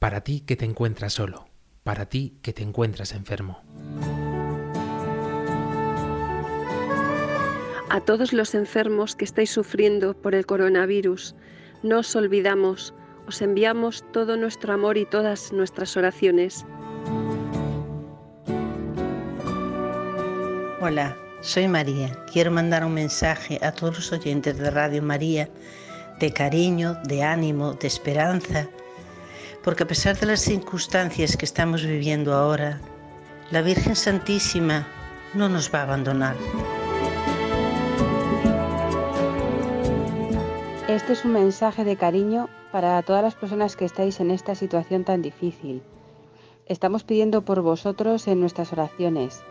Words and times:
para 0.00 0.22
ti 0.22 0.40
que 0.40 0.56
te 0.56 0.64
encuentras 0.64 1.12
solo, 1.12 1.46
para 1.84 2.06
ti 2.06 2.38
que 2.40 2.54
te 2.54 2.62
encuentras 2.62 3.12
enfermo. 3.12 3.62
A 7.90 8.00
todos 8.00 8.32
los 8.32 8.54
enfermos 8.54 9.14
que 9.14 9.26
estáis 9.26 9.50
sufriendo 9.50 10.14
por 10.14 10.34
el 10.34 10.46
coronavirus, 10.46 11.34
no 11.82 11.98
os 11.98 12.16
olvidamos, 12.16 12.94
os 13.26 13.42
enviamos 13.42 14.02
todo 14.10 14.38
nuestro 14.38 14.72
amor 14.72 14.96
y 14.96 15.04
todas 15.04 15.52
nuestras 15.52 15.96
oraciones. 15.98 16.64
Hola, 20.80 21.14
soy 21.42 21.68
María. 21.68 22.24
Quiero 22.32 22.50
mandar 22.50 22.86
un 22.86 22.94
mensaje 22.94 23.58
a 23.62 23.72
todos 23.72 23.96
los 23.96 24.12
oyentes 24.12 24.56
de 24.56 24.70
Radio 24.70 25.02
María 25.02 25.50
de 26.20 26.32
cariño, 26.32 26.98
de 27.04 27.22
ánimo, 27.22 27.74
de 27.74 27.86
esperanza, 27.86 28.68
porque 29.62 29.82
a 29.82 29.86
pesar 29.86 30.18
de 30.18 30.26
las 30.26 30.40
circunstancias 30.40 31.36
que 31.36 31.44
estamos 31.44 31.84
viviendo 31.84 32.34
ahora, 32.34 32.80
la 33.50 33.62
Virgen 33.62 33.96
Santísima 33.96 34.86
no 35.34 35.48
nos 35.48 35.72
va 35.72 35.80
a 35.80 35.82
abandonar. 35.82 36.36
Este 40.88 41.12
es 41.12 41.24
un 41.24 41.32
mensaje 41.32 41.84
de 41.84 41.96
cariño 41.96 42.48
para 42.72 43.00
todas 43.02 43.22
las 43.22 43.34
personas 43.34 43.76
que 43.76 43.84
estáis 43.84 44.18
en 44.20 44.30
esta 44.30 44.54
situación 44.54 45.04
tan 45.04 45.22
difícil. 45.22 45.82
Estamos 46.66 47.04
pidiendo 47.04 47.42
por 47.42 47.60
vosotros 47.60 48.26
en 48.28 48.40
nuestras 48.40 48.72
oraciones. 48.72 49.42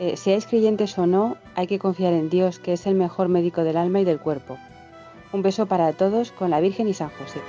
Eh, 0.00 0.16
seáis 0.16 0.46
creyentes 0.46 0.98
o 0.98 1.06
no, 1.06 1.36
hay 1.54 1.66
que 1.66 1.78
confiar 1.78 2.12
en 2.12 2.30
Dios, 2.30 2.58
que 2.58 2.72
es 2.72 2.86
el 2.86 2.94
mejor 2.94 3.28
médico 3.28 3.62
del 3.62 3.76
alma 3.76 4.00
y 4.00 4.04
del 4.04 4.18
cuerpo. 4.18 4.58
Un 5.32 5.42
beso 5.42 5.66
para 5.66 5.92
todos 5.92 6.32
con 6.32 6.50
la 6.50 6.60
Virgen 6.60 6.88
y 6.88 6.94
San 6.94 7.10
José. 7.10 7.40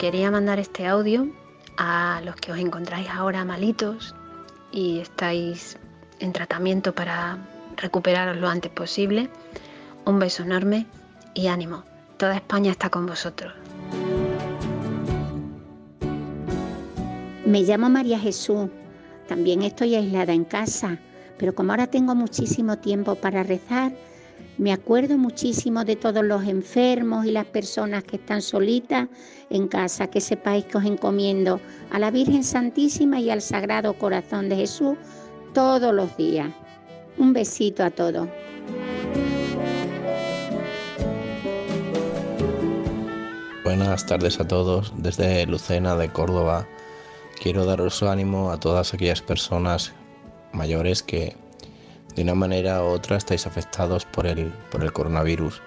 Quería 0.00 0.30
mandar 0.30 0.58
este 0.58 0.86
audio 0.86 1.28
a 1.76 2.22
los 2.24 2.34
que 2.36 2.50
os 2.50 2.58
encontráis 2.58 3.06
ahora 3.10 3.44
malitos 3.44 4.14
y 4.72 4.98
estáis 4.98 5.76
en 6.20 6.32
tratamiento 6.32 6.94
para 6.94 7.36
recuperaros 7.76 8.38
lo 8.38 8.48
antes 8.48 8.72
posible. 8.72 9.28
Un 10.06 10.18
beso 10.18 10.42
enorme 10.42 10.86
y 11.34 11.48
ánimo. 11.48 11.84
Toda 12.16 12.34
España 12.36 12.70
está 12.70 12.88
con 12.88 13.04
vosotros. 13.04 13.52
Me 17.44 17.60
llamo 17.60 17.90
María 17.90 18.18
Jesús. 18.18 18.70
También 19.28 19.60
estoy 19.60 19.96
aislada 19.96 20.32
en 20.32 20.46
casa, 20.46 20.98
pero 21.36 21.54
como 21.54 21.72
ahora 21.72 21.88
tengo 21.88 22.14
muchísimo 22.14 22.78
tiempo 22.78 23.16
para 23.16 23.42
rezar, 23.42 23.92
me 24.60 24.74
acuerdo 24.74 25.16
muchísimo 25.16 25.86
de 25.86 25.96
todos 25.96 26.22
los 26.22 26.44
enfermos 26.44 27.24
y 27.24 27.30
las 27.30 27.46
personas 27.46 28.04
que 28.04 28.16
están 28.16 28.42
solitas 28.42 29.08
en 29.48 29.68
casa. 29.68 30.08
Que 30.08 30.20
sepáis 30.20 30.66
que 30.66 30.76
os 30.76 30.84
encomiendo 30.84 31.62
a 31.90 31.98
la 31.98 32.10
Virgen 32.10 32.44
Santísima 32.44 33.18
y 33.20 33.30
al 33.30 33.40
Sagrado 33.40 33.94
Corazón 33.94 34.50
de 34.50 34.56
Jesús 34.56 34.98
todos 35.54 35.94
los 35.94 36.14
días. 36.18 36.50
Un 37.16 37.32
besito 37.32 37.82
a 37.82 37.90
todos. 37.90 38.28
Buenas 43.64 44.04
tardes 44.04 44.38
a 44.40 44.46
todos 44.46 44.92
desde 44.98 45.46
Lucena 45.46 45.96
de 45.96 46.12
Córdoba. 46.12 46.68
Quiero 47.40 47.64
daros 47.64 48.02
ánimo 48.02 48.50
a 48.50 48.60
todas 48.60 48.92
aquellas 48.92 49.22
personas 49.22 49.94
mayores 50.52 51.02
que 51.02 51.34
de 52.20 52.24
una 52.24 52.34
manera 52.34 52.82
u 52.84 52.88
otra 52.88 53.16
estáis 53.16 53.46
afectados 53.46 54.04
por 54.04 54.26
el, 54.26 54.52
por 54.70 54.84
el 54.84 54.92
coronavirus. 54.92 55.62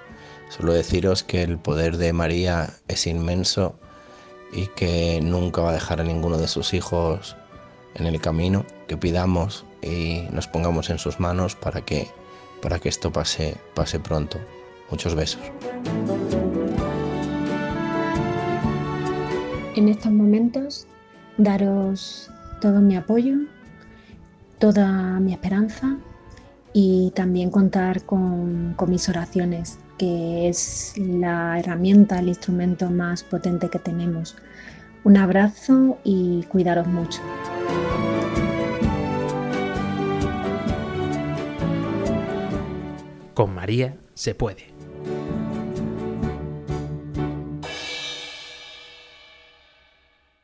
Solo 0.50 0.74
deciros 0.74 1.24
que 1.24 1.42
el 1.42 1.58
poder 1.58 1.98
de 1.98 2.14
María 2.14 2.70
es 2.88 3.08
inmenso 3.08 3.76
y 4.52 4.68
que 4.68 5.20
nunca 5.24 5.64
va 5.64 5.72
a 5.72 5.74
dejar 5.74 6.00
a 6.00 6.04
ninguno 6.04 6.38
de 6.38 6.48
sus 6.48 6.76
hijos 6.76 7.36
en 7.96 8.06
el 8.06 8.22
camino, 8.22 8.68
que 8.88 8.98
pidamos 8.98 9.66
y 9.82 10.28
nos 10.32 10.48
pongamos 10.48 10.92
en 10.92 11.00
sus 11.00 11.20
manos 11.20 11.56
para 11.56 11.82
que, 11.82 12.08
para 12.62 12.78
que 12.78 12.90
esto 12.90 13.12
pase, 13.12 13.58
pase 13.74 14.00
pronto. 14.00 14.38
Muchos 14.92 15.16
besos. 15.16 15.42
En 19.76 19.90
estos 19.90 20.12
momentos, 20.12 20.86
daros 21.40 22.30
todo 22.62 22.80
mi 22.80 22.96
apoyo, 22.96 23.38
toda 24.60 25.20
mi 25.20 25.34
esperanza 25.34 25.98
y 26.74 27.12
también 27.16 27.52
contar 27.52 28.04
con, 28.04 28.74
con 28.76 28.90
mis 28.90 29.08
oraciones, 29.08 29.80
que 29.98 30.50
es 30.50 30.94
la 30.98 31.60
herramienta, 31.60 32.20
el 32.20 32.30
instrumento 32.30 32.90
más 32.90 33.24
potente 33.24 33.70
que 33.70 33.80
tenemos. 33.80 34.36
Un 35.04 35.18
abrazo 35.18 36.00
y 36.04 36.44
cuidaros 36.44 36.88
mucho. 36.88 37.22
Con 43.34 43.54
María 43.54 43.98
se 44.14 44.36
puede. 44.36 44.73